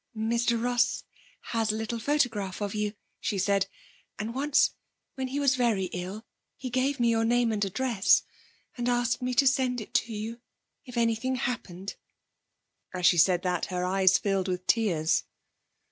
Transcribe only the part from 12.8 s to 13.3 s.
As she